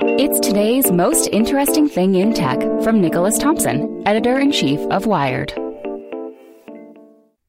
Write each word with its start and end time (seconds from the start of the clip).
It's 0.00 0.38
today's 0.38 0.92
most 0.92 1.26
interesting 1.32 1.88
thing 1.88 2.14
in 2.14 2.32
tech 2.32 2.60
from 2.84 3.00
Nicholas 3.00 3.36
Thompson, 3.36 4.06
editor 4.06 4.38
in 4.38 4.52
chief 4.52 4.78
of 4.92 5.06
Wired. 5.06 5.52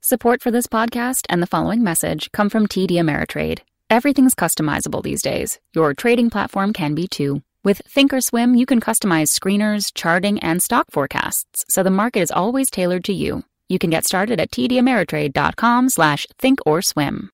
Support 0.00 0.42
for 0.42 0.50
this 0.50 0.66
podcast 0.66 1.26
and 1.28 1.40
the 1.40 1.46
following 1.46 1.84
message 1.84 2.32
come 2.32 2.50
from 2.50 2.66
TD 2.66 2.92
Ameritrade. 2.96 3.60
Everything's 3.90 4.34
customizable 4.34 5.04
these 5.04 5.22
days. 5.22 5.60
Your 5.72 5.94
trading 5.94 6.30
platform 6.30 6.72
can 6.72 6.96
be 6.96 7.06
too. 7.06 7.42
With 7.62 7.80
Thinkorswim, 7.88 8.58
you 8.58 8.66
can 8.66 8.80
customize 8.80 9.30
screeners, 9.30 9.92
charting, 9.94 10.40
and 10.40 10.60
stock 10.60 10.86
forecasts, 10.90 11.64
so 11.68 11.84
the 11.84 11.90
market 11.90 12.22
is 12.22 12.32
always 12.32 12.72
tailored 12.72 13.04
to 13.04 13.12
you. 13.12 13.44
You 13.68 13.78
can 13.78 13.90
get 13.90 14.04
started 14.04 14.40
at 14.40 14.50
tdameritrade.com 14.50 15.90
slash 15.90 16.26
thinkorswim. 16.40 17.28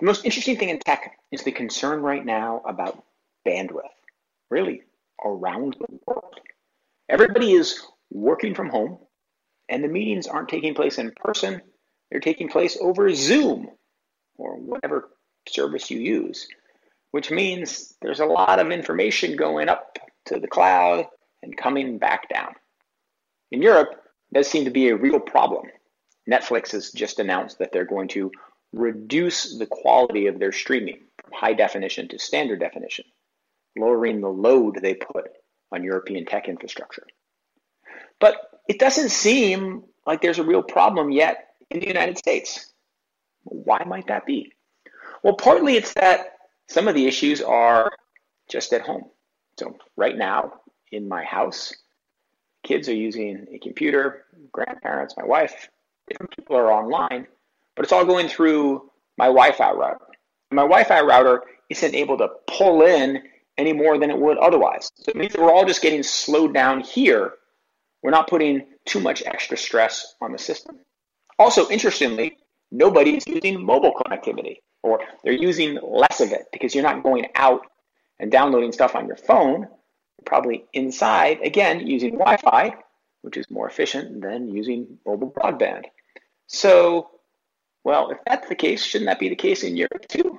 The 0.00 0.06
most 0.06 0.24
interesting 0.24 0.56
thing 0.56 0.70
in 0.70 0.80
tech 0.80 1.16
is 1.30 1.44
the 1.44 1.52
concern 1.52 2.00
right 2.00 2.24
now 2.24 2.62
about 2.66 3.04
bandwidth, 3.46 3.82
really 4.50 4.82
around 5.24 5.76
the 5.78 5.98
world. 6.06 6.40
Everybody 7.08 7.52
is 7.52 7.80
working 8.10 8.54
from 8.54 8.68
home, 8.68 8.98
and 9.68 9.82
the 9.82 9.88
meetings 9.88 10.26
aren't 10.26 10.48
taking 10.48 10.74
place 10.74 10.98
in 10.98 11.12
person, 11.12 11.60
they're 12.10 12.20
taking 12.20 12.48
place 12.48 12.76
over 12.80 13.12
Zoom 13.14 13.68
or 14.36 14.56
whatever 14.56 15.08
service 15.48 15.90
you 15.90 15.98
use, 15.98 16.46
which 17.10 17.30
means 17.30 17.94
there's 18.02 18.20
a 18.20 18.26
lot 18.26 18.58
of 18.58 18.70
information 18.70 19.36
going 19.36 19.68
up 19.68 19.98
to 20.26 20.38
the 20.38 20.48
cloud 20.48 21.06
and 21.42 21.56
coming 21.56 21.98
back 21.98 22.28
down. 22.28 22.52
In 23.50 23.62
Europe, 23.62 24.02
does 24.32 24.48
seem 24.48 24.64
to 24.64 24.70
be 24.70 24.88
a 24.88 24.96
real 24.96 25.20
problem. 25.20 25.66
Netflix 26.28 26.72
has 26.72 26.90
just 26.90 27.20
announced 27.20 27.58
that 27.58 27.70
they're 27.72 27.84
going 27.84 28.08
to 28.08 28.30
reduce 28.72 29.56
the 29.56 29.66
quality 29.66 30.26
of 30.26 30.38
their 30.38 30.52
streaming 30.52 31.00
from 31.22 31.32
high 31.32 31.54
definition 31.54 32.08
to 32.08 32.18
standard 32.18 32.60
definition 32.60 33.04
lowering 33.76 34.20
the 34.20 34.28
load 34.28 34.78
they 34.80 34.94
put 34.94 35.30
on 35.72 35.84
European 35.84 36.24
tech 36.24 36.48
infrastructure. 36.48 37.06
But 38.20 38.36
it 38.68 38.78
doesn't 38.78 39.10
seem 39.10 39.84
like 40.06 40.20
there's 40.20 40.38
a 40.38 40.44
real 40.44 40.62
problem 40.62 41.10
yet 41.10 41.48
in 41.70 41.80
the 41.80 41.86
United 41.86 42.18
States. 42.18 42.72
Why 43.44 43.82
might 43.86 44.06
that 44.08 44.26
be? 44.26 44.52
Well, 45.22 45.34
partly 45.34 45.76
it's 45.76 45.94
that 45.94 46.38
some 46.68 46.88
of 46.88 46.94
the 46.94 47.06
issues 47.06 47.40
are 47.42 47.90
just 48.48 48.72
at 48.72 48.82
home. 48.82 49.10
So, 49.58 49.76
right 49.96 50.16
now 50.16 50.60
in 50.92 51.08
my 51.08 51.24
house, 51.24 51.74
kids 52.62 52.88
are 52.88 52.94
using 52.94 53.46
a 53.52 53.58
computer, 53.58 54.24
grandparents, 54.52 55.14
my 55.16 55.24
wife, 55.24 55.68
different 56.08 56.34
people 56.36 56.56
are 56.56 56.70
online, 56.70 57.26
but 57.74 57.84
it's 57.84 57.92
all 57.92 58.04
going 58.04 58.28
through 58.28 58.90
my 59.16 59.26
Wi 59.26 59.52
Fi 59.52 59.72
router. 59.72 60.06
My 60.50 60.62
Wi 60.62 60.84
Fi 60.84 61.00
router 61.00 61.42
isn't 61.70 61.94
able 61.94 62.18
to 62.18 62.28
pull 62.46 62.82
in 62.82 63.22
any 63.58 63.72
more 63.72 63.98
than 63.98 64.10
it 64.10 64.18
would 64.18 64.38
otherwise. 64.38 64.90
So 64.96 65.10
it 65.10 65.16
means 65.16 65.32
that 65.32 65.40
we're 65.40 65.52
all 65.52 65.64
just 65.64 65.82
getting 65.82 66.02
slowed 66.02 66.54
down 66.54 66.80
here. 66.80 67.32
We're 68.02 68.10
not 68.10 68.28
putting 68.28 68.66
too 68.84 69.00
much 69.00 69.22
extra 69.24 69.56
stress 69.56 70.14
on 70.20 70.32
the 70.32 70.38
system. 70.38 70.78
Also, 71.38 71.68
interestingly, 71.68 72.36
nobody's 72.70 73.26
using 73.26 73.62
mobile 73.64 73.92
connectivity, 73.94 74.58
or 74.82 75.00
they're 75.22 75.32
using 75.32 75.78
less 75.82 76.20
of 76.20 76.32
it 76.32 76.46
because 76.52 76.74
you're 76.74 76.84
not 76.84 77.02
going 77.02 77.26
out 77.34 77.66
and 78.18 78.30
downloading 78.30 78.72
stuff 78.72 78.94
on 78.94 79.06
your 79.06 79.16
phone. 79.16 79.60
You're 79.60 80.24
probably 80.24 80.64
inside, 80.72 81.40
again, 81.42 81.86
using 81.86 82.12
Wi 82.12 82.36
Fi, 82.38 82.74
which 83.22 83.36
is 83.36 83.50
more 83.50 83.68
efficient 83.68 84.22
than 84.22 84.48
using 84.48 84.98
mobile 85.04 85.30
broadband. 85.30 85.84
So, 86.46 87.10
well, 87.84 88.10
if 88.10 88.18
that's 88.26 88.48
the 88.48 88.54
case, 88.54 88.84
shouldn't 88.84 89.08
that 89.08 89.18
be 89.18 89.28
the 89.28 89.36
case 89.36 89.62
in 89.62 89.76
Europe 89.76 90.06
too? 90.08 90.38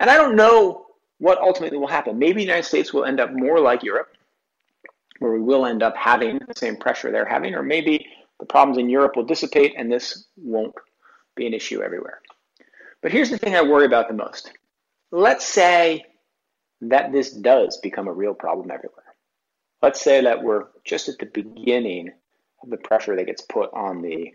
And 0.00 0.10
I 0.10 0.16
don't 0.16 0.36
know 0.36 0.86
what 1.22 1.38
ultimately 1.38 1.78
will 1.78 1.86
happen. 1.86 2.18
Maybe 2.18 2.40
the 2.40 2.48
United 2.48 2.64
States 2.64 2.92
will 2.92 3.04
end 3.04 3.20
up 3.20 3.32
more 3.32 3.60
like 3.60 3.84
Europe, 3.84 4.16
where 5.20 5.30
we 5.30 5.40
will 5.40 5.66
end 5.66 5.80
up 5.80 5.96
having 5.96 6.40
the 6.48 6.54
same 6.56 6.76
pressure 6.76 7.12
they're 7.12 7.24
having, 7.24 7.54
or 7.54 7.62
maybe 7.62 8.08
the 8.40 8.46
problems 8.46 8.76
in 8.76 8.90
Europe 8.90 9.14
will 9.14 9.22
dissipate 9.22 9.72
and 9.76 9.90
this 9.90 10.26
won't 10.36 10.74
be 11.36 11.46
an 11.46 11.54
issue 11.54 11.80
everywhere. 11.80 12.20
But 13.02 13.12
here's 13.12 13.30
the 13.30 13.38
thing 13.38 13.54
I 13.54 13.62
worry 13.62 13.86
about 13.86 14.08
the 14.08 14.14
most. 14.14 14.50
Let's 15.12 15.46
say 15.46 16.04
that 16.80 17.12
this 17.12 17.30
does 17.30 17.76
become 17.76 18.08
a 18.08 18.12
real 18.12 18.34
problem 18.34 18.72
everywhere. 18.72 19.14
Let's 19.80 20.00
say 20.00 20.22
that 20.22 20.42
we're 20.42 20.64
just 20.84 21.08
at 21.08 21.20
the 21.20 21.26
beginning 21.26 22.10
of 22.64 22.70
the 22.70 22.78
pressure 22.78 23.14
that 23.14 23.26
gets 23.26 23.42
put 23.42 23.72
on 23.72 24.02
the 24.02 24.32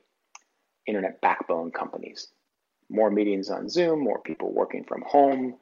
internet 0.85 1.19
backbone 1.19 1.69
companies. 1.71 2.29
More 2.89 3.11
meetings 3.11 3.49
on 3.49 3.67
Zoom, 3.67 3.99
more 3.99 4.19
people 4.19 4.53
working 4.53 4.85
from 4.85 5.01
home, 5.05 5.57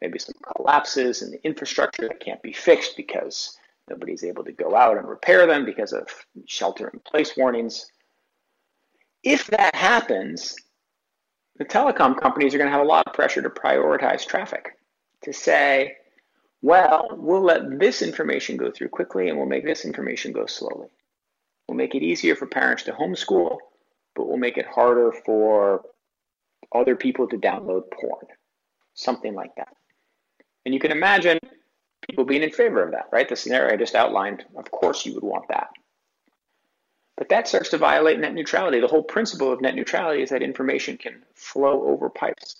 maybe 0.00 0.18
some 0.18 0.34
collapses 0.56 1.22
in 1.22 1.30
the 1.30 1.44
infrastructure 1.44 2.08
that 2.08 2.20
can't 2.20 2.42
be 2.42 2.52
fixed 2.52 2.96
because 2.96 3.56
nobody's 3.88 4.24
able 4.24 4.44
to 4.44 4.52
go 4.52 4.74
out 4.74 4.96
and 4.96 5.08
repair 5.08 5.46
them 5.46 5.64
because 5.64 5.92
of 5.92 6.08
shelter 6.46 6.88
in 6.88 7.00
place 7.00 7.36
warnings. 7.36 7.90
If 9.22 9.46
that 9.48 9.74
happens, 9.74 10.56
the 11.58 11.64
telecom 11.64 12.20
companies 12.20 12.54
are 12.54 12.58
going 12.58 12.70
to 12.70 12.76
have 12.76 12.84
a 12.84 12.88
lot 12.88 13.06
of 13.06 13.14
pressure 13.14 13.42
to 13.42 13.50
prioritize 13.50 14.26
traffic, 14.26 14.78
to 15.22 15.32
say, 15.32 15.96
well, 16.62 17.08
we'll 17.12 17.42
let 17.42 17.78
this 17.78 18.02
information 18.02 18.56
go 18.56 18.70
through 18.70 18.88
quickly 18.88 19.28
and 19.28 19.38
we'll 19.38 19.46
make 19.46 19.64
this 19.64 19.84
information 19.84 20.32
go 20.32 20.46
slowly. 20.46 20.88
We'll 21.68 21.76
make 21.76 21.94
it 21.94 22.02
easier 22.02 22.36
for 22.36 22.46
parents 22.46 22.84
to 22.84 22.92
homeschool, 22.92 23.58
but 24.14 24.26
we'll 24.26 24.36
make 24.36 24.56
it 24.58 24.66
harder 24.66 25.12
for 25.24 25.82
other 26.74 26.96
people 26.96 27.28
to 27.28 27.36
download 27.36 27.90
porn, 27.90 28.26
something 28.94 29.34
like 29.34 29.54
that. 29.56 29.74
And 30.66 30.74
you 30.74 30.80
can 30.80 30.90
imagine 30.90 31.38
people 32.02 32.24
being 32.24 32.42
in 32.42 32.50
favor 32.50 32.82
of 32.82 32.90
that, 32.90 33.08
right? 33.12 33.28
The 33.28 33.36
scenario 33.36 33.72
I 33.72 33.76
just 33.76 33.94
outlined, 33.94 34.44
of 34.56 34.68
course 34.72 35.06
you 35.06 35.14
would 35.14 35.22
want 35.22 35.46
that. 35.48 35.68
But 37.16 37.28
that 37.28 37.46
starts 37.46 37.70
to 37.70 37.78
violate 37.78 38.18
net 38.18 38.34
neutrality. 38.34 38.80
The 38.80 38.88
whole 38.88 39.04
principle 39.04 39.52
of 39.52 39.60
net 39.60 39.76
neutrality 39.76 40.22
is 40.22 40.30
that 40.30 40.42
information 40.42 40.98
can 40.98 41.22
flow 41.34 41.84
over 41.84 42.10
pipes. 42.10 42.56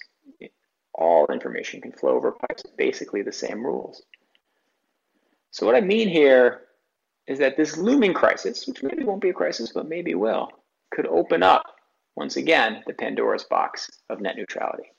All 0.94 1.26
information 1.26 1.80
can 1.80 1.90
flow 1.90 2.14
over 2.14 2.30
pipes, 2.30 2.62
basically 2.78 3.22
the 3.22 3.32
same 3.32 3.66
rules. 3.66 4.02
So, 5.50 5.66
what 5.66 5.74
I 5.74 5.80
mean 5.80 6.08
here 6.08 6.62
is 7.26 7.40
that 7.40 7.56
this 7.56 7.76
looming 7.76 8.14
crisis, 8.14 8.68
which 8.68 8.84
maybe 8.84 9.02
won't 9.02 9.20
be 9.20 9.30
a 9.30 9.34
crisis, 9.34 9.72
but 9.74 9.88
maybe 9.88 10.14
will, 10.14 10.48
could 10.92 11.06
open 11.06 11.42
up, 11.42 11.64
once 12.14 12.36
again, 12.36 12.84
the 12.86 12.94
Pandora's 12.94 13.44
box 13.44 13.90
of 14.08 14.20
net 14.20 14.36
neutrality. 14.36 14.92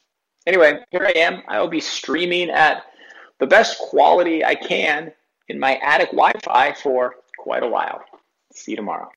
Anyway, 0.46 0.80
here 0.92 1.06
I 1.06 1.18
am. 1.18 1.42
I 1.48 1.60
will 1.60 1.70
be 1.70 1.80
streaming 1.80 2.50
at 2.50 2.84
the 3.40 3.48
best 3.48 3.78
quality 3.80 4.44
I 4.44 4.56
can 4.56 5.12
in 5.48 5.60
my 5.60 5.78
attic 5.78 6.12
Wi-Fi 6.12 6.74
for 6.74 7.16
quite 7.38 7.64
a 7.64 7.68
while. 7.68 8.04
See 8.54 8.72
you 8.72 8.78
tomorrow. 8.78 9.10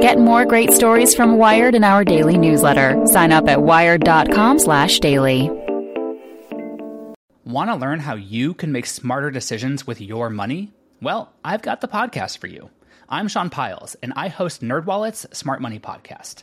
Get 0.00 0.18
more 0.18 0.44
great 0.44 0.72
stories 0.72 1.14
from 1.14 1.38
Wired 1.38 1.74
in 1.74 1.84
our 1.84 2.04
daily 2.04 2.36
newsletter. 2.36 3.00
Sign 3.06 3.30
up 3.32 3.48
at 3.48 3.62
wired.com/slash/daily. 3.62 5.50
Want 7.44 7.70
to 7.70 7.76
learn 7.76 8.00
how 8.00 8.16
you 8.16 8.54
can 8.54 8.72
make 8.72 8.86
smarter 8.86 9.30
decisions 9.30 9.86
with 9.86 10.00
your 10.00 10.28
money? 10.28 10.72
Well, 11.00 11.32
I've 11.44 11.62
got 11.62 11.80
the 11.80 11.86
podcast 11.88 12.38
for 12.38 12.48
you. 12.48 12.70
I'm 13.08 13.28
Sean 13.28 13.50
Pyles, 13.50 13.94
and 14.02 14.12
I 14.16 14.26
host 14.26 14.62
NerdWallet's 14.62 15.26
Smart 15.36 15.62
Money 15.62 15.78
Podcast. 15.78 16.42